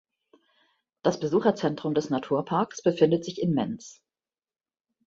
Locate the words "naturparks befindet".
2.09-3.23